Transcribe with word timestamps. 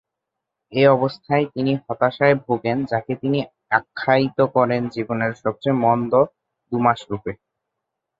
এ 0.73 0.83
অবস্থায় 0.87 1.45
তিনি 1.53 1.71
হতাশায় 1.83 2.35
ভোগেন 2.43 2.77
যাকে 2.85 3.13
তিনি 3.15 3.39
আখ্যায়িত 3.71 4.39
করেন 4.55 4.81
জীবনের 4.95 5.31
সবচেয়ে 5.43 5.79
মন্দ 5.83 6.13
দু’মাসরূপে। 6.71 7.31